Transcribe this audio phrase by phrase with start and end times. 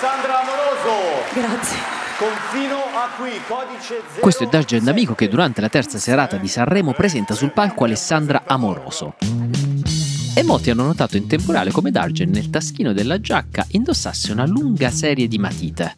[0.00, 1.24] Alessandra Amoroso.
[1.34, 1.76] Grazie.
[2.18, 4.20] Confino a qui, codice 0.
[4.20, 8.44] Questo è Dargen D'Amico che durante la terza serata di Sanremo presenta sul palco Alessandra
[8.46, 9.16] Amoroso.
[10.36, 14.88] E molti hanno notato in temporale come Dargen nel taschino della giacca indossasse una lunga
[14.90, 15.96] serie di matite.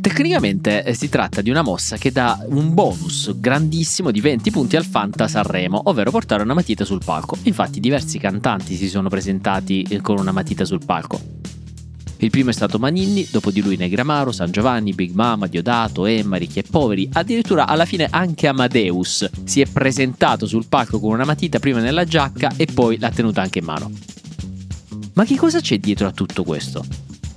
[0.00, 4.76] Tecnicamente eh, si tratta di una mossa che dà un bonus grandissimo di 20 punti
[4.76, 7.36] al Fanta Sanremo, ovvero portare una matita sul palco.
[7.42, 11.20] Infatti diversi cantanti si sono presentati eh, con una matita sul palco.
[12.18, 16.36] Il primo è stato Maninni, dopo di lui Negramaro, San Giovanni, Big Mama, Diodato, Emma,
[16.36, 21.24] Ricchi e Poveri, addirittura alla fine anche Amadeus si è presentato sul palco con una
[21.24, 23.90] matita prima nella giacca e poi l'ha tenuta anche in mano.
[25.12, 26.84] Ma che cosa c'è dietro a tutto questo?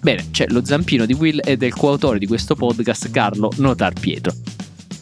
[0.02, 4.34] Bene, c'è lo zampino di Will e del coautore di questo podcast Carlo Notar Pietro.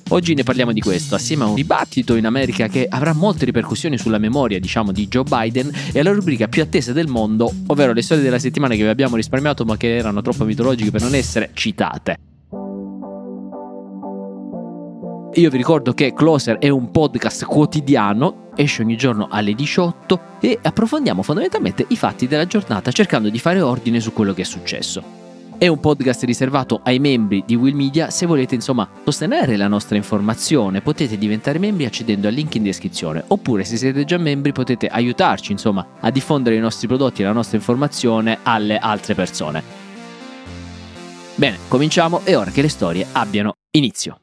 [0.10, 3.98] Oggi ne parliamo di questo, assieme a un dibattito in America che avrà molte ripercussioni
[3.98, 8.02] sulla memoria, diciamo, di Joe Biden e alla rubrica più attesa del mondo, ovvero le
[8.02, 11.50] storie della settimana che vi abbiamo risparmiato ma che erano troppo mitologiche per non essere
[11.54, 12.18] citate.
[15.34, 20.58] Io vi ricordo che Closer è un podcast quotidiano, esce ogni giorno alle 18 e
[20.62, 25.17] approfondiamo fondamentalmente i fatti della giornata cercando di fare ordine su quello che è successo.
[25.60, 28.12] È un podcast riservato ai membri di Will Media.
[28.12, 33.24] Se volete insomma sostenere la nostra informazione potete diventare membri accedendo al link in descrizione
[33.26, 37.32] oppure se siete già membri potete aiutarci insomma a diffondere i nostri prodotti e la
[37.32, 39.64] nostra informazione alle altre persone.
[41.34, 44.20] Bene, cominciamo e ora che le storie abbiano inizio.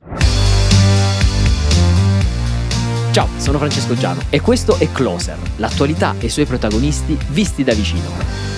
[3.11, 7.75] Ciao, sono Francesco Giano e questo è Closer, l'attualità e i suoi protagonisti visti da
[7.75, 8.54] vicino.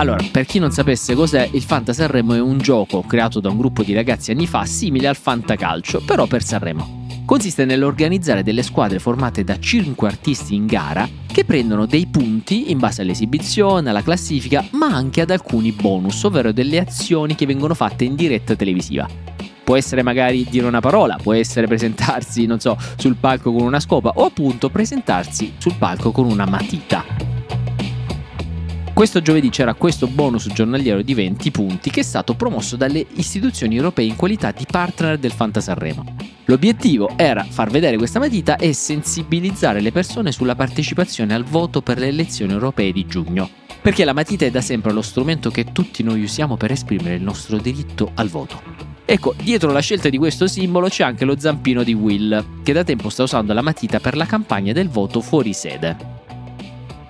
[0.00, 3.56] Allora, per chi non sapesse cos'è, il Fanta Sanremo è un gioco creato da un
[3.56, 7.06] gruppo di ragazzi anni fa simile al Fanta Calcio, però per Sanremo.
[7.24, 12.78] Consiste nell'organizzare delle squadre formate da 5 artisti in gara che prendono dei punti in
[12.78, 18.04] base all'esibizione, alla classifica, ma anche ad alcuni bonus, ovvero delle azioni che vengono fatte
[18.04, 19.06] in diretta televisiva.
[19.64, 23.80] Può essere magari dire una parola, può essere presentarsi, non so, sul palco con una
[23.80, 27.37] scopa o appunto presentarsi sul palco con una matita.
[28.98, 33.76] Questo giovedì c'era questo bonus giornaliero di 20 punti che è stato promosso dalle istituzioni
[33.76, 36.16] europee in qualità di partner del Fantasarremo.
[36.46, 41.98] L'obiettivo era far vedere questa matita e sensibilizzare le persone sulla partecipazione al voto per
[41.98, 43.48] le elezioni europee di giugno.
[43.80, 47.22] Perché la matita è da sempre lo strumento che tutti noi usiamo per esprimere il
[47.22, 48.60] nostro diritto al voto.
[49.04, 52.82] Ecco, dietro la scelta di questo simbolo c'è anche lo zampino di Will, che da
[52.82, 56.17] tempo sta usando la matita per la campagna del voto fuori sede.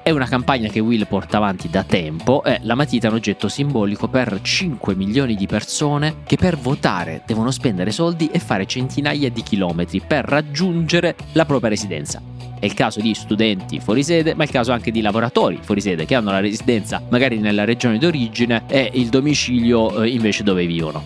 [0.09, 3.47] È una campagna che Will porta avanti da tempo e la matita è un oggetto
[3.47, 9.29] simbolico per 5 milioni di persone che per votare devono spendere soldi e fare centinaia
[9.29, 12.23] di chilometri per raggiungere la propria residenza.
[12.59, 15.83] È il caso di studenti fuori sede, ma è il caso anche di lavoratori fuori
[15.83, 20.65] sede che hanno la residenza magari nella regione d'origine e il domicilio eh, invece dove
[20.65, 21.05] vivono.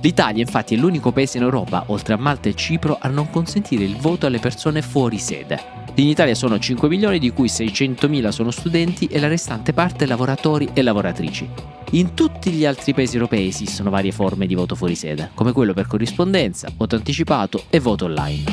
[0.00, 3.84] L'Italia infatti è l'unico paese in Europa, oltre a Malta e Cipro, a non consentire
[3.84, 5.75] il voto alle persone fuori sede.
[5.98, 10.68] In Italia sono 5 milioni, di cui 600.000 sono studenti e la restante parte lavoratori
[10.74, 11.48] e lavoratrici.
[11.92, 15.72] In tutti gli altri paesi europei esistono varie forme di voto fuori sede, come quello
[15.72, 18.44] per corrispondenza, voto anticipato e voto online.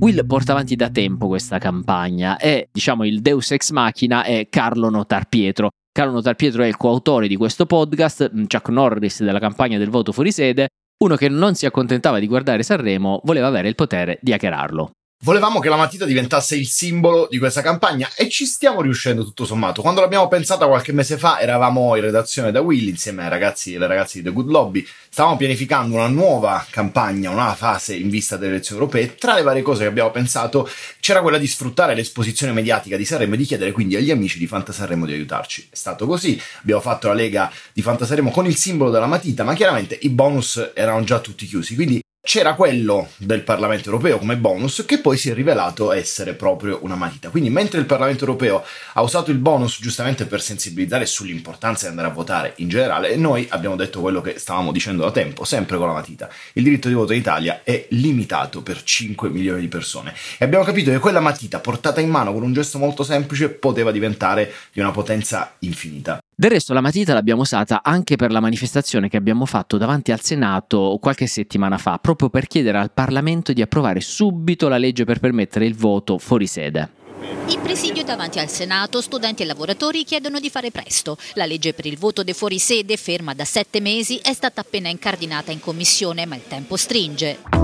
[0.00, 4.90] Will porta avanti da tempo questa campagna e, diciamo, il deus ex machina è Carlo
[4.90, 5.70] Notar Pietro.
[5.92, 10.12] Carlo Notar Pietro è il coautore di questo podcast, Chuck Norris della campagna del voto
[10.12, 10.68] fuori sede,
[10.98, 14.90] uno che non si accontentava di guardare Sanremo voleva avere il potere di hackerarlo.
[15.24, 19.46] Volevamo che la matita diventasse il simbolo di questa campagna e ci stiamo riuscendo tutto
[19.46, 19.80] sommato.
[19.80, 23.76] Quando l'abbiamo pensata qualche mese fa eravamo in redazione da Will insieme ai ragazzi e
[23.76, 24.86] alle ragazze di The Good Lobby.
[25.08, 29.14] Stavamo pianificando una nuova campagna, una nuova fase in vista delle elezioni europee.
[29.14, 30.68] Tra le varie cose che abbiamo pensato
[31.00, 34.46] c'era quella di sfruttare l'esposizione mediatica di Sanremo e di chiedere quindi agli amici di
[34.46, 35.68] Fantasarremo di aiutarci.
[35.70, 36.38] È stato così.
[36.60, 40.72] Abbiamo fatto la lega di Fantasarremo con il simbolo della matita, ma chiaramente i bonus
[40.74, 41.74] erano già tutti chiusi.
[41.76, 46.78] Quindi c'era quello del Parlamento europeo come bonus che poi si è rivelato essere proprio
[46.80, 47.28] una matita.
[47.28, 52.08] Quindi mentre il Parlamento europeo ha usato il bonus giustamente per sensibilizzare sull'importanza di andare
[52.08, 55.86] a votare in generale, noi abbiamo detto quello che stavamo dicendo da tempo, sempre con
[55.86, 56.30] la matita.
[56.54, 60.64] Il diritto di voto in Italia è limitato per 5 milioni di persone e abbiamo
[60.64, 64.80] capito che quella matita portata in mano con un gesto molto semplice poteva diventare di
[64.80, 66.23] una potenza infinita.
[66.36, 70.20] Del resto la matita l'abbiamo usata anche per la manifestazione che abbiamo fatto davanti al
[70.20, 75.20] Senato qualche settimana fa, proprio per chiedere al Parlamento di approvare subito la legge per
[75.20, 77.02] permettere il voto fuori sede.
[77.46, 81.16] In presidio davanti al Senato, studenti e lavoratori chiedono di fare presto.
[81.34, 84.88] La legge per il voto dei fuori sede, ferma da sette mesi, è stata appena
[84.88, 87.63] incardinata in commissione, ma il tempo stringe.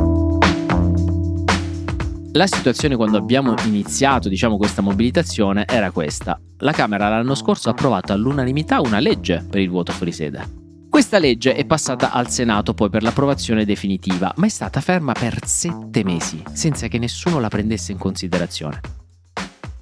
[2.32, 6.40] La situazione quando abbiamo iniziato diciamo, questa mobilitazione era questa.
[6.58, 10.58] La Camera l'anno scorso ha approvato all'unanimità una legge per il voto fuori sede.
[10.88, 15.38] Questa legge è passata al Senato poi per l'approvazione definitiva, ma è stata ferma per
[15.44, 18.80] sette mesi, senza che nessuno la prendesse in considerazione.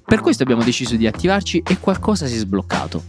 [0.03, 3.03] Per questo abbiamo deciso di attivarci e qualcosa si è sbloccato.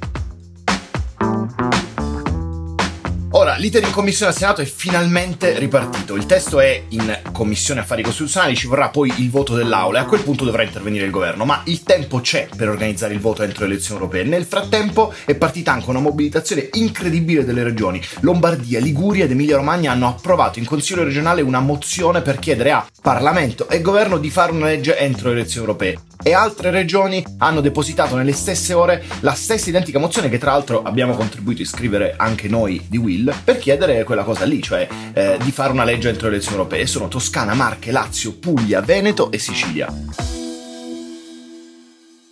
[3.41, 6.15] Ora, l'iter in commissione al Senato è finalmente ripartito.
[6.15, 10.05] Il testo è in commissione affari costituzionali, ci vorrà poi il voto dell'Aula e a
[10.05, 11.47] quel punto dovrà intervenire il governo.
[11.47, 14.25] Ma il tempo c'è per organizzare il voto entro le elezioni europee.
[14.25, 18.03] Nel frattempo è partita anche una mobilitazione incredibile delle regioni.
[18.21, 22.87] Lombardia, Liguria ed Emilia Romagna hanno approvato in Consiglio regionale una mozione per chiedere a
[23.01, 27.61] Parlamento e governo di fare una legge entro le elezioni europee e altre regioni hanno
[27.61, 32.15] depositato nelle stesse ore la stessa identica mozione che tra l'altro abbiamo contribuito a scrivere
[32.17, 36.09] anche noi di Will per chiedere quella cosa lì, cioè eh, di fare una legge
[36.09, 36.87] entro le elezioni europee.
[36.87, 39.93] Sono Toscana, Marche, Lazio, Puglia, Veneto e Sicilia.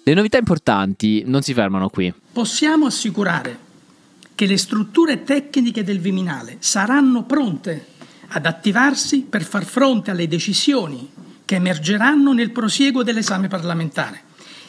[0.04, 2.12] Le novità importanti non si fermano qui.
[2.32, 3.66] Possiamo assicurare
[4.34, 7.86] che le strutture tecniche del Viminale saranno pronte
[8.28, 11.10] ad attivarsi per far fronte alle decisioni
[11.44, 14.26] che emergeranno nel prosieguo dell'esame parlamentare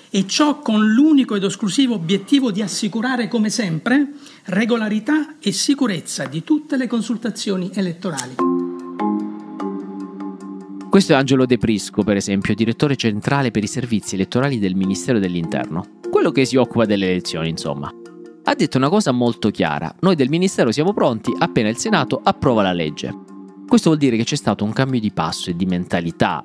[0.09, 4.13] e ciò con l'unico ed esclusivo obiettivo di assicurare, come sempre,
[4.45, 8.35] regolarità e sicurezza di tutte le consultazioni elettorali.
[10.89, 15.19] Questo è Angelo De Prisco, per esempio, direttore centrale per i servizi elettorali del Ministero
[15.19, 17.93] dell'Interno, quello che si occupa delle elezioni, insomma.
[18.43, 22.63] Ha detto una cosa molto chiara, noi del Ministero siamo pronti appena il Senato approva
[22.63, 23.15] la legge.
[23.67, 26.43] Questo vuol dire che c'è stato un cambio di passo e di mentalità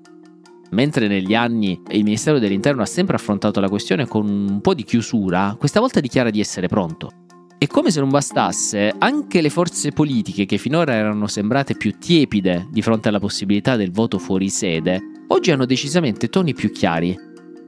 [0.75, 4.82] Mentre negli anni il Ministero dell'Interno ha sempre affrontato la questione con un po' di
[4.82, 7.11] chiusura, questa volta dichiara di essere pronto.
[7.59, 12.67] E come se non bastasse, anche le forze politiche che finora erano sembrate più tiepide
[12.73, 17.17] di fronte alla possibilità del voto fuori sede, oggi hanno decisamente toni più chiari.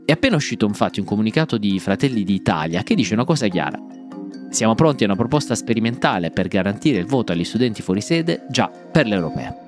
[0.05, 3.81] È appena uscito infatti un comunicato di Fratelli d'Italia che dice una cosa chiara.
[4.51, 8.69] Siamo pronti a una proposta sperimentale per garantire il voto agli studenti fuori sede già
[8.69, 9.66] per le europee.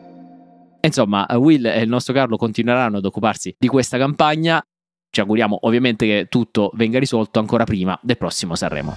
[0.81, 4.63] Insomma, Will e il nostro Carlo continueranno ad occuparsi di questa campagna.
[5.11, 8.95] Ci auguriamo ovviamente che tutto venga risolto ancora prima del prossimo Sanremo.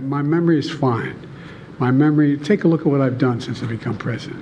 [0.00, 1.14] My memory is fine.
[1.78, 4.40] My memory, take a look at what I've done since I've become president.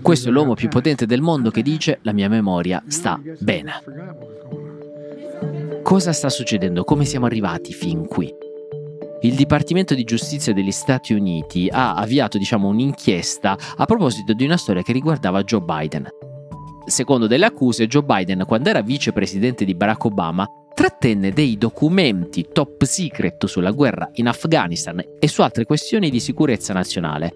[0.00, 3.72] Questo è l'uomo più potente del mondo che dice la mia memoria sta bene.
[5.82, 6.82] Cosa sta succedendo?
[6.82, 8.43] Come siamo arrivati fin qui?
[9.24, 14.58] Il Dipartimento di Giustizia degli Stati Uniti ha avviato diciamo, un'inchiesta a proposito di una
[14.58, 16.06] storia che riguardava Joe Biden.
[16.84, 22.84] Secondo delle accuse, Joe Biden, quando era vicepresidente di Barack Obama, trattenne dei documenti top
[22.84, 27.34] secret sulla guerra in Afghanistan e su altre questioni di sicurezza nazionale.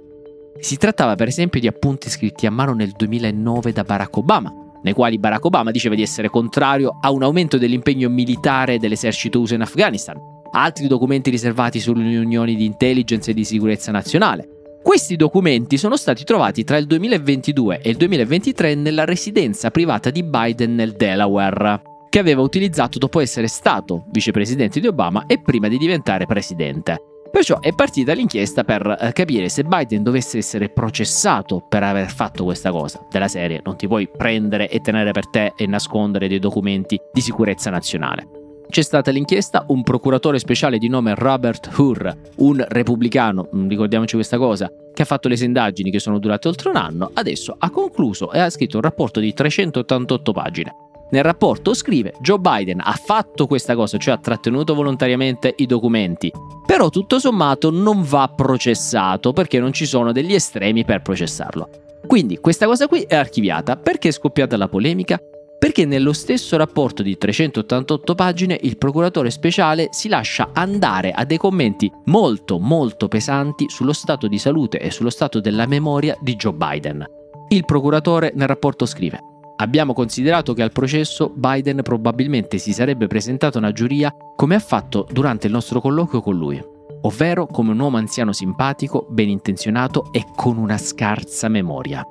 [0.61, 4.53] Si trattava per esempio di appunti scritti a mano nel 2009 da Barack Obama,
[4.83, 9.55] nei quali Barack Obama diceva di essere contrario a un aumento dell'impegno militare dell'esercito USA
[9.55, 10.17] in Afghanistan,
[10.53, 14.49] altri documenti riservati sulle riunioni di intelligence e di sicurezza nazionale.
[14.83, 20.23] Questi documenti sono stati trovati tra il 2022 e il 2023 nella residenza privata di
[20.23, 25.77] Biden nel Delaware, che aveva utilizzato dopo essere stato vicepresidente di Obama e prima di
[25.77, 26.97] diventare presidente.
[27.31, 32.45] Perciò è partita l'inchiesta per eh, capire se Biden dovesse essere processato per aver fatto
[32.45, 33.05] questa cosa.
[33.11, 37.21] Della serie, non ti puoi prendere e tenere per te e nascondere dei documenti di
[37.21, 38.39] sicurezza nazionale.
[38.71, 44.37] C'è stata l'inchiesta, un procuratore speciale di nome Robert Hur, un repubblicano, mm, ricordiamoci questa
[44.37, 48.31] cosa, che ha fatto le indagini che sono durate oltre un anno, adesso ha concluso
[48.31, 50.75] e ha scritto un rapporto di 388 pagine.
[51.11, 56.31] Nel rapporto scrive Joe Biden ha fatto questa cosa, cioè ha trattenuto volontariamente i documenti,
[56.67, 61.69] però tutto sommato non va processato perché non ci sono degli estremi per processarlo.
[62.07, 63.77] Quindi questa cosa qui è archiviata.
[63.77, 65.21] Perché è scoppiata la polemica?
[65.59, 71.37] perché nello stesso rapporto di 388 pagine il procuratore speciale si lascia andare a dei
[71.37, 76.53] commenti molto molto pesanti sullo stato di salute e sullo stato della memoria di Joe
[76.53, 77.05] Biden.
[77.49, 79.21] Il procuratore nel rapporto scrive
[79.61, 85.07] Abbiamo considerato che al processo Biden probabilmente si sarebbe presentato una giuria come ha fatto
[85.11, 86.63] durante il nostro colloquio con lui,
[87.03, 92.05] ovvero come un uomo anziano simpatico, ben intenzionato e con una scarsa memoria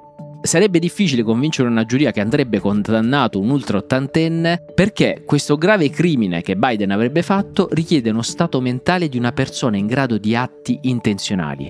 [0.47, 6.41] sarebbe difficile convincere una giuria che andrebbe condannato un ultra ottantenne perché questo grave crimine
[6.41, 10.79] che Biden avrebbe fatto richiede uno stato mentale di una persona in grado di atti
[10.83, 11.69] intenzionali.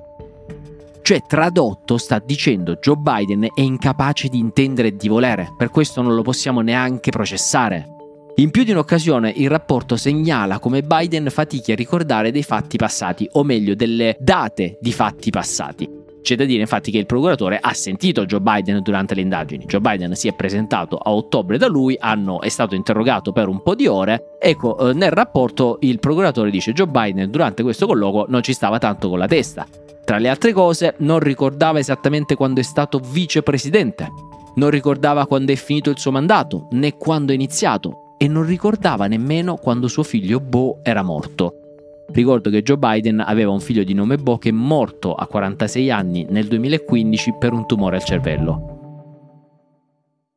[1.08, 6.02] Cioè, tradotto, sta dicendo Joe Biden è incapace di intendere e di volere, per questo
[6.02, 7.86] non lo possiamo neanche processare.
[8.34, 13.26] In più di un'occasione il rapporto segnala come Biden fatichi a ricordare dei fatti passati,
[13.32, 15.88] o meglio delle date di fatti passati.
[16.20, 19.64] C'è da dire infatti che il procuratore ha sentito Joe Biden durante le indagini.
[19.64, 23.62] Joe Biden si è presentato a ottobre da lui, hanno, è stato interrogato per un
[23.62, 24.36] po' di ore.
[24.38, 28.76] Ecco, eh, nel rapporto il procuratore dice Joe Biden durante questo colloquio non ci stava
[28.76, 29.66] tanto con la testa.
[30.08, 34.08] Tra le altre cose, non ricordava esattamente quando è stato vicepresidente,
[34.54, 39.06] non ricordava quando è finito il suo mandato, né quando è iniziato, e non ricordava
[39.06, 42.06] nemmeno quando suo figlio Bo era morto.
[42.10, 45.90] Ricordo che Joe Biden aveva un figlio di nome Bo che è morto a 46
[45.90, 48.76] anni nel 2015 per un tumore al cervello.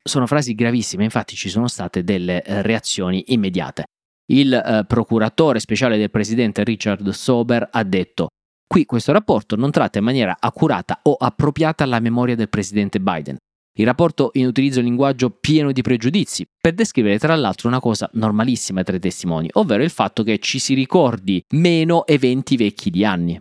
[0.04, 3.86] Sono frasi gravissime, infatti ci sono state delle eh, reazioni immediate.
[4.34, 8.28] Il eh, procuratore speciale del presidente Richard Sober ha detto
[8.72, 13.36] Qui questo rapporto non tratta in maniera accurata o appropriata la memoria del presidente Biden.
[13.78, 18.82] Il rapporto inutilizza un linguaggio pieno di pregiudizi per descrivere tra l'altro una cosa normalissima
[18.82, 23.38] tra i testimoni, ovvero il fatto che ci si ricordi meno eventi vecchi di anni.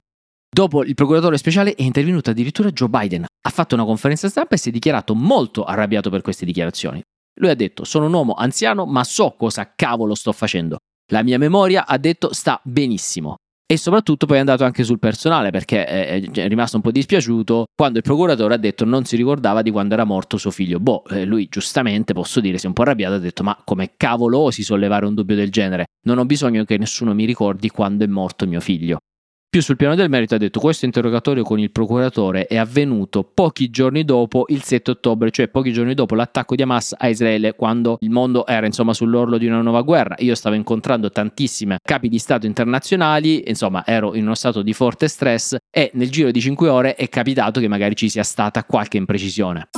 [0.52, 4.58] Dopo il procuratore speciale è intervenuto addirittura Joe Biden, ha fatto una conferenza stampa e
[4.58, 7.00] si è dichiarato molto arrabbiato per queste dichiarazioni.
[7.38, 10.78] Lui ha detto sono un uomo anziano ma so cosa cavolo sto facendo.
[11.12, 13.36] La mia memoria, ha detto, sta benissimo
[13.70, 17.98] e soprattutto poi è andato anche sul personale perché è rimasto un po' dispiaciuto quando
[17.98, 20.80] il procuratore ha detto non si ricordava di quando era morto suo figlio.
[20.80, 24.40] Boh, lui giustamente, posso dire, si è un po' arrabbiato, ha detto ma come cavolo
[24.40, 25.84] osi sollevare un dubbio del genere?
[26.06, 28.98] Non ho bisogno che nessuno mi ricordi quando è morto mio figlio.
[29.50, 33.68] Più sul piano del merito ha detto questo interrogatorio con il procuratore è avvenuto pochi
[33.68, 37.96] giorni dopo il 7 ottobre, cioè pochi giorni dopo l'attacco di Hamas a Israele, quando
[38.02, 40.14] il mondo era insomma sull'orlo di una nuova guerra.
[40.20, 45.08] Io stavo incontrando tantissime capi di Stato internazionali, insomma ero in uno stato di forte
[45.08, 48.98] stress e nel giro di 5 ore è capitato che magari ci sia stata qualche
[48.98, 49.70] imprecisione.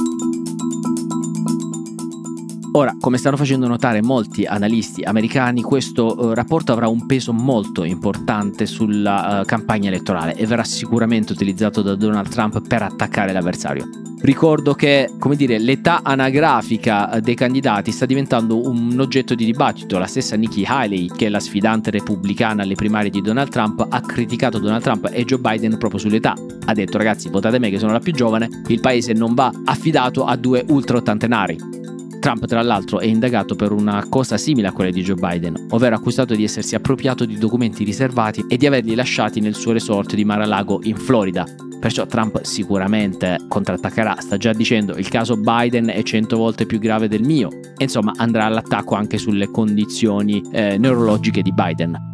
[2.74, 7.84] Ora, come stanno facendo notare molti analisti americani, questo uh, rapporto avrà un peso molto
[7.84, 13.86] importante sulla uh, campagna elettorale e verrà sicuramente utilizzato da Donald Trump per attaccare l'avversario.
[14.22, 19.98] Ricordo che, come dire, l'età anagrafica eh, dei candidati sta diventando un oggetto di dibattito.
[19.98, 24.00] La stessa Nikki Haley, che è la sfidante repubblicana alle primarie di Donald Trump, ha
[24.00, 26.34] criticato Donald Trump e Joe Biden proprio sull'età.
[26.64, 30.24] Ha detto, ragazzi, votate me che sono la più giovane, il paese non va affidato
[30.24, 31.90] a due ultra ottantenari.
[32.22, 35.96] Trump, tra l'altro, è indagato per una cosa simile a quella di Joe Biden, ovvero
[35.96, 40.24] accusato di essersi appropriato di documenti riservati e di averli lasciati nel suo resort di
[40.24, 41.44] Mar-a-Lago in Florida.
[41.80, 47.08] Perciò Trump sicuramente contrattaccherà, sta già dicendo il caso Biden è cento volte più grave
[47.08, 52.10] del mio e insomma andrà all'attacco anche sulle condizioni eh, neurologiche di Biden.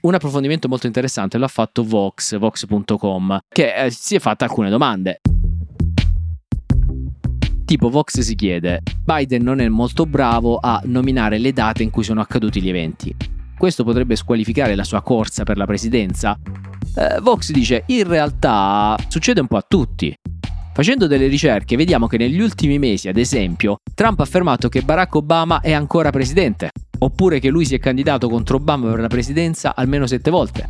[0.00, 4.70] Un approfondimento molto interessante lo ha fatto Vox, vox.com, che eh, si è fatta alcune
[4.70, 5.20] domande.
[7.70, 12.02] Tipo Vox si chiede, Biden non è molto bravo a nominare le date in cui
[12.02, 13.14] sono accaduti gli eventi.
[13.56, 16.36] Questo potrebbe squalificare la sua corsa per la presidenza?
[16.96, 20.12] Eh, Vox dice, in realtà succede un po' a tutti.
[20.74, 25.14] Facendo delle ricerche vediamo che negli ultimi mesi, ad esempio, Trump ha affermato che Barack
[25.14, 29.76] Obama è ancora presidente, oppure che lui si è candidato contro Obama per la presidenza
[29.76, 30.68] almeno sette volte.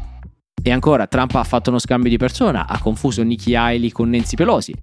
[0.62, 4.36] E ancora, Trump ha fatto uno scambio di persona, ha confuso Nikki Haley con Nancy
[4.36, 4.74] Pelosi.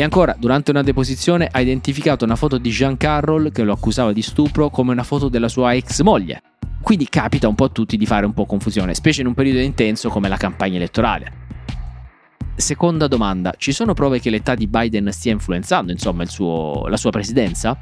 [0.00, 4.12] E ancora, durante una deposizione ha identificato una foto di Jean Carroll che lo accusava
[4.12, 6.40] di stupro come una foto della sua ex moglie.
[6.80, 9.58] Quindi capita un po' a tutti di fare un po' confusione, specie in un periodo
[9.58, 11.32] intenso come la campagna elettorale.
[12.54, 17.10] Seconda domanda, ci sono prove che l'età di Biden stia influenzando insomma suo, la sua
[17.10, 17.76] presidenza?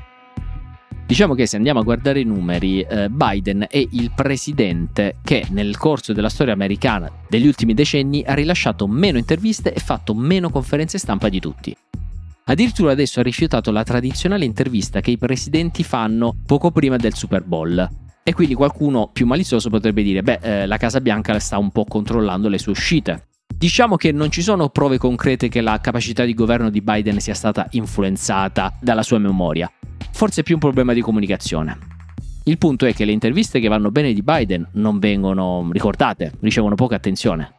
[1.06, 5.76] Diciamo che se andiamo a guardare i numeri, eh, Biden è il presidente che nel
[5.76, 10.96] corso della storia americana degli ultimi decenni ha rilasciato meno interviste e fatto meno conferenze
[10.96, 11.76] stampa di tutti.
[12.48, 17.42] Addirittura adesso ha rifiutato la tradizionale intervista che i presidenti fanno poco prima del Super
[17.42, 17.88] Bowl.
[18.22, 21.84] E quindi qualcuno più malizioso potrebbe dire, beh, eh, la Casa Bianca sta un po'
[21.84, 23.26] controllando le sue uscite.
[23.52, 27.34] Diciamo che non ci sono prove concrete che la capacità di governo di Biden sia
[27.34, 29.68] stata influenzata dalla sua memoria.
[30.12, 31.76] Forse è più un problema di comunicazione.
[32.44, 36.76] Il punto è che le interviste che vanno bene di Biden non vengono ricordate, ricevono
[36.76, 37.58] poca attenzione.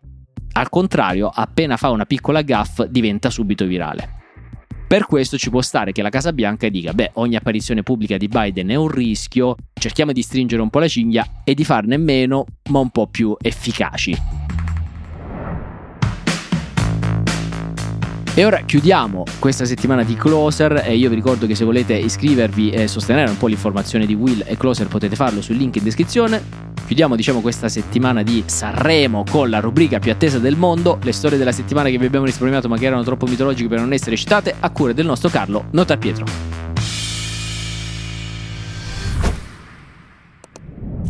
[0.53, 4.15] Al contrario, appena fa una piccola gaff diventa subito virale.
[4.88, 8.29] Per questo ci può stare che la Casa Bianca dica, beh, ogni apparizione pubblica di
[8.29, 12.46] Biden è un rischio, cerchiamo di stringere un po' la cinghia e di farne meno,
[12.70, 14.17] ma un po' più efficaci.
[18.34, 22.70] E ora chiudiamo questa settimana di Closer e io vi ricordo che se volete iscrivervi
[22.70, 26.67] e sostenere un po' l'informazione di Will e Closer potete farlo sul link in descrizione.
[26.88, 31.38] Chiudiamo diciamo questa settimana di Sanremo con la rubrica più attesa del mondo, le storie
[31.38, 34.56] della settimana che vi abbiamo risparmiato ma che erano troppo mitologiche per non essere citate,
[34.58, 35.98] a cura del nostro Carlo Nota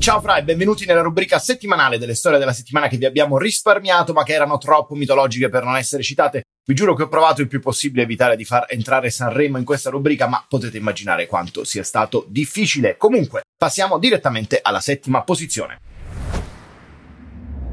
[0.07, 4.13] Ciao Fra e benvenuti nella rubrica settimanale delle storie della settimana che vi abbiamo risparmiato
[4.13, 6.43] ma che erano troppo mitologiche per non essere citate.
[6.65, 9.65] Vi giuro che ho provato il più possibile a evitare di far entrare Sanremo in
[9.65, 12.95] questa rubrica, ma potete immaginare quanto sia stato difficile.
[12.95, 15.77] Comunque, passiamo direttamente alla settima posizione.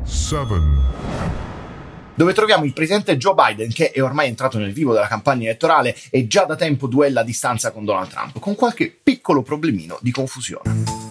[0.03, 0.45] 7.
[2.17, 5.95] dove troviamo il presidente Joe Biden che è ormai entrato nel vivo della campagna elettorale
[6.11, 10.11] e già da tempo duella a distanza con Donald Trump, con qualche piccolo problemino di
[10.11, 11.04] confusione.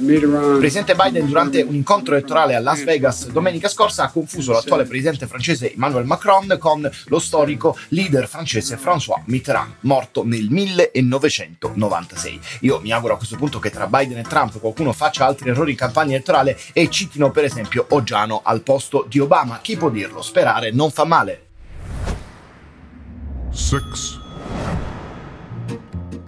[0.00, 4.84] Il presidente Biden durante un incontro elettorale a Las Vegas domenica scorsa ha confuso l'attuale
[4.84, 12.40] presidente francese Emmanuel Macron con lo storico leader francese François Mitterrand, morto nel 1996.
[12.60, 15.72] Io mi auguro a questo punto che tra Biden e Trump qualcuno faccia altri errori
[15.72, 19.58] in campagna elettorale e citino per esempio Oggiano al posto di Obama.
[19.60, 20.22] Chi può dirlo?
[20.22, 21.46] Sperare non fa male.
[23.50, 24.27] 6.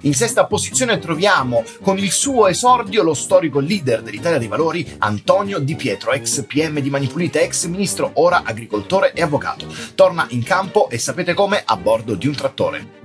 [0.02, 5.59] In sesta posizione troviamo con il suo esordio lo storico leader dell'Italia dei Valori, Antonio
[5.59, 9.66] Di Pietro, ex PM di Manipulite, ex ministro, ora agricoltore e avvocato.
[9.95, 11.62] Torna in campo e sapete come?
[11.62, 12.99] A bordo di un trattore.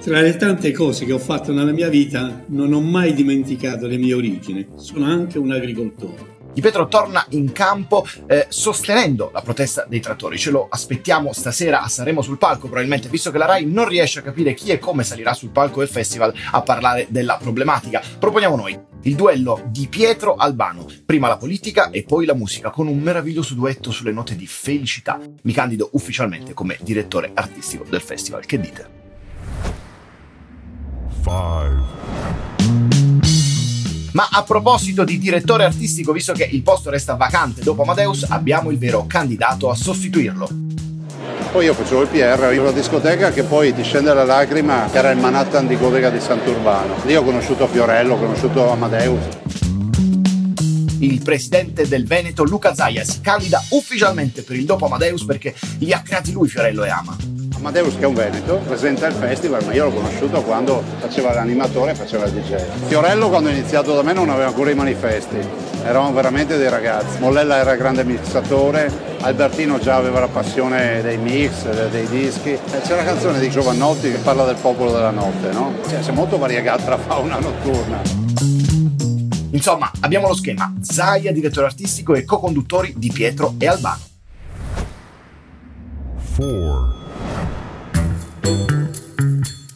[0.00, 3.98] Tra le tante cose che ho fatto nella mia vita, non ho mai dimenticato le
[3.98, 4.66] mie origini.
[4.76, 6.37] Sono anche un agricoltore.
[6.58, 10.36] Di Pietro torna in campo eh, sostenendo la protesta dei trattori.
[10.38, 14.18] Ce lo aspettiamo stasera a Sanremo sul palco, probabilmente, visto che la RAI non riesce
[14.18, 18.02] a capire chi e come salirà sul palco del festival a parlare della problematica.
[18.18, 22.88] Proponiamo noi il duello di Pietro Albano, prima la politica e poi la musica, con
[22.88, 25.16] un meraviglioso duetto sulle note di felicità.
[25.42, 28.44] Mi candido ufficialmente come direttore artistico del festival.
[28.44, 28.88] Che dite?
[31.22, 32.47] 5.
[34.12, 38.70] Ma a proposito di direttore artistico, visto che il posto resta vacante dopo Amadeus, abbiamo
[38.70, 40.48] il vero candidato a sostituirlo.
[41.52, 44.98] Poi io facevo il PR in una discoteca che poi ti scende la lacrima, che
[44.98, 46.96] era il Manhattan di Godega di Sant'Urbano.
[47.04, 49.22] Lì ho conosciuto Fiorello, ho conosciuto Amadeus.
[51.00, 55.92] Il presidente del Veneto, Luca Zaia, si candida ufficialmente per il dopo Amadeus perché li
[55.92, 57.37] ha creati lui Fiorello e Ama.
[57.58, 61.90] Amadeus che è un Veneto, presenta il festival, ma io l'ho conosciuto quando faceva l'animatore
[61.90, 62.54] e faceva il DJ.
[62.86, 65.38] Fiorello quando ha iniziato da me non aveva ancora i manifesti,
[65.82, 67.18] eravamo veramente dei ragazzi.
[67.18, 68.90] Mollella era grande mixatore,
[69.20, 72.56] Albertino già aveva la passione dei mix, dei dischi.
[72.84, 75.74] C'è la canzone di Giovannotti che parla del popolo della notte, no?
[75.88, 78.00] Cioè, c'è molto variegata la fauna notturna.
[79.50, 84.06] Insomma, abbiamo lo schema: Zaia, direttore artistico e co-conduttori di Pietro e Albano.
[86.36, 86.97] 4.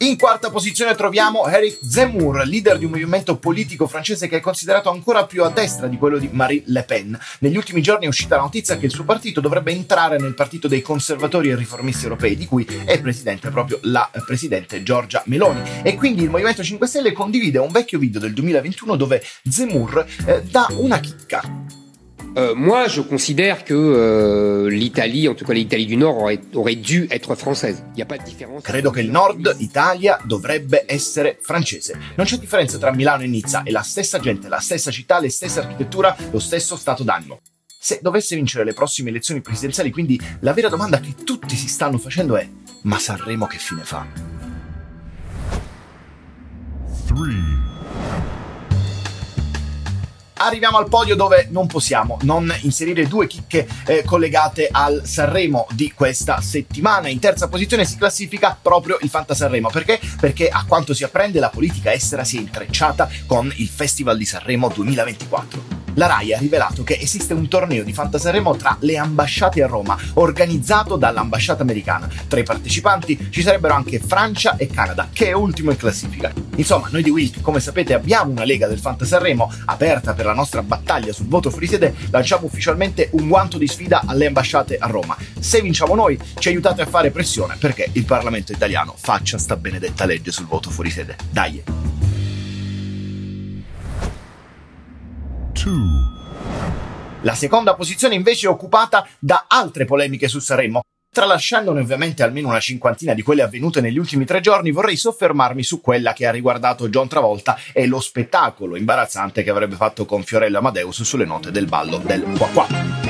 [0.03, 4.89] In quarta posizione troviamo Eric Zemmour, leader di un movimento politico francese che è considerato
[4.89, 7.17] ancora più a destra di quello di Marine Le Pen.
[7.39, 10.67] Negli ultimi giorni è uscita la notizia che il suo partito dovrebbe entrare nel partito
[10.67, 15.61] dei conservatori e riformisti europei, di cui è presidente proprio la presidente Giorgia Meloni.
[15.83, 20.43] E quindi il Movimento 5 Stelle condivide un vecchio video del 2021 dove Zemmour eh,
[20.43, 21.82] dà una chicca.
[22.35, 26.75] Euh, moi, je considère que euh, l'Italie, en tout cas l'Italie du Nord, aurait, aurait
[26.75, 27.83] dû être française.
[27.91, 28.63] Il n'y a pas de différence.
[28.63, 31.95] Credo che il nord Italia dovrebbe essere francese.
[32.15, 35.29] Non c'è differenza tra Milano e Nizza, è la stessa gente, la stessa città, le
[35.29, 37.39] stesse architettura, lo stesso stato d'animo.
[37.79, 41.99] Se dovesse vincere le prossime elezioni presidenziali, quindi la vera domanda che tutti si stanno
[41.99, 42.47] facendo è:
[42.83, 44.07] ma Sanremo che fine fa?
[47.05, 48.42] 3.
[50.45, 55.93] Arriviamo al podio dove non possiamo non inserire due chicche eh, collegate al Sanremo di
[55.93, 57.07] questa settimana.
[57.07, 59.69] In terza posizione si classifica proprio il Fanta Sanremo.
[59.69, 60.01] Perché?
[60.19, 64.25] Perché a quanto si apprende la politica estera si è intrecciata con il Festival di
[64.25, 65.72] Sanremo 2024.
[65.95, 69.95] La RAI ha rivelato che esiste un torneo di Fantasarremo tra le ambasciate a Roma,
[70.15, 72.09] organizzato dall'ambasciata americana.
[72.27, 76.31] Tra i partecipanti ci sarebbero anche Francia e Canada, che è ultimo in classifica.
[76.55, 80.63] Insomma, noi di Wilk, come sapete, abbiamo una lega del Fantasarremo aperta per la nostra
[80.63, 81.93] battaglia sul voto fuori sede.
[82.09, 85.15] Lanciamo ufficialmente un guanto di sfida alle ambasciate a Roma.
[85.39, 90.05] Se vinciamo noi, ci aiutate a fare pressione perché il Parlamento italiano faccia sta benedetta
[90.05, 91.15] legge sul voto fuori sede.
[91.29, 92.12] Dai!
[97.21, 100.81] La seconda posizione invece è occupata da altre polemiche su Sanremo.
[101.13, 105.79] Tralasciandone ovviamente almeno una cinquantina di quelle avvenute negli ultimi tre giorni, vorrei soffermarmi su
[105.79, 110.57] quella che ha riguardato John Travolta e lo spettacolo imbarazzante che avrebbe fatto con Fiorello
[110.57, 113.02] Amadeus sulle note del ballo del qua qua.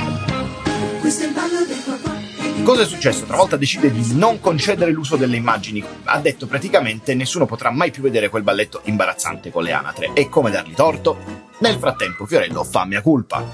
[2.64, 3.26] Cosa è successo?
[3.26, 5.84] Travolta decide di non concedere l'uso delle immagini.
[6.04, 10.12] Ha detto praticamente nessuno potrà mai più vedere quel balletto imbarazzante con le anatre.
[10.14, 11.18] E come dargli torto?
[11.58, 13.44] Nel frattempo Fiorello fa mia colpa.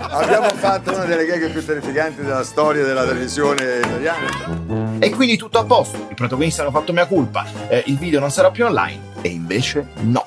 [0.00, 4.98] Abbiamo fatto una delle gag più terrificanti della storia della televisione italiana.
[4.98, 8.32] E quindi tutto a posto, i protagonisti hanno fatto mia colpa, eh, il video non
[8.32, 9.12] sarà più online.
[9.20, 10.26] E invece no.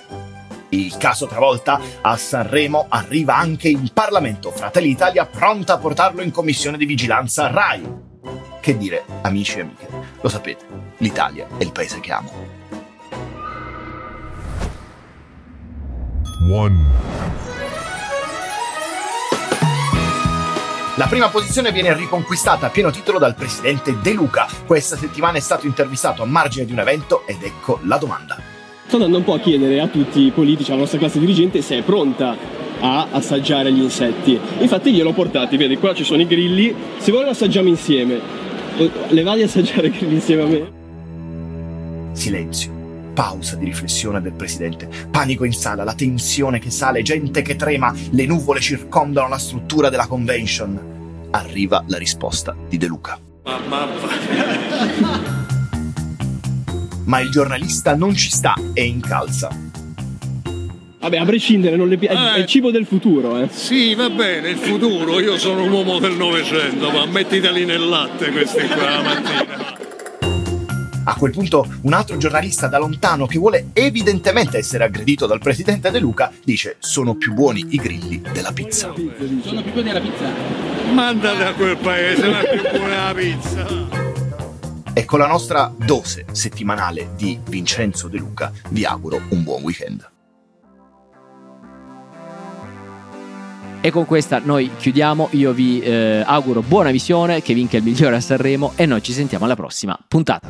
[0.70, 4.52] Il caso Travolta a Sanremo arriva anche in Parlamento.
[4.52, 8.06] Fratelli Italia pronta a portarlo in commissione di vigilanza RAI.
[8.60, 9.88] Che dire, amici e amiche,
[10.20, 10.66] lo sapete,
[10.98, 12.32] l'Italia è il paese che amo.
[16.52, 16.86] One.
[20.96, 24.48] La prima posizione viene riconquistata a pieno titolo dal presidente De Luca.
[24.66, 28.47] Questa settimana è stato intervistato a margine di un evento ed ecco la domanda.
[28.88, 31.78] Sto andando un po' a chiedere a tutti i politici, alla nostra classe dirigente, se
[31.78, 32.38] è pronta
[32.80, 34.40] a assaggiare gli insetti.
[34.60, 38.18] Infatti gliel'ho portati, vedi, qua ci sono i grilli, se vuole lo assaggiamo insieme.
[39.10, 40.72] Le va di assaggiare i grilli insieme a me?
[42.14, 42.72] Silenzio.
[43.14, 44.88] Pausa di riflessione del presidente.
[45.12, 49.90] Panico in sala, la tensione che sale, gente che trema, le nuvole circondano la struttura
[49.90, 51.28] della convention.
[51.32, 53.20] Arriva la risposta di De Luca.
[53.68, 55.37] Mamma.
[57.08, 59.50] Ma il giornalista non ci sta e incalza.
[61.00, 62.34] Vabbè, a prescindere, non le pi- Eh.
[62.34, 63.48] è il cibo del futuro, eh.
[63.52, 68.32] Sì, va bene, il futuro, io sono un uomo del Novecento, ma mettiteli nel latte
[68.32, 69.76] questi qua la mattina.
[71.06, 75.90] A quel punto un altro giornalista da lontano che vuole evidentemente essere aggredito dal presidente
[75.90, 78.92] De Luca dice sono più buoni i grilli della pizza.
[79.44, 80.26] Sono più buoni della pizza.
[80.92, 83.97] Mandate a quel paese, ma è più buona la pizza.
[84.98, 90.10] E con la nostra dose settimanale di Vincenzo De Luca vi auguro un buon weekend.
[93.80, 98.16] E con questa noi chiudiamo, io vi eh, auguro buona visione, che vinca il migliore
[98.16, 100.48] a Sanremo e noi ci sentiamo alla prossima puntata.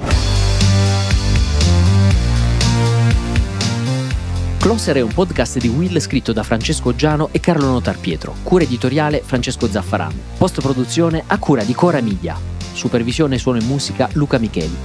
[4.59, 8.63] Closer è un podcast di Will scritto da Francesco Giano e Carlo Notar Pietro, cura
[8.63, 14.37] editoriale Francesco Zaffarano, post produzione a cura di Cora Media, supervisione suono e musica Luca
[14.37, 14.75] Micheli,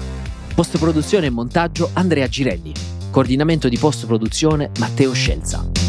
[0.54, 2.72] post produzione e montaggio Andrea Girelli,
[3.10, 5.81] coordinamento di post produzione Matteo Scelza.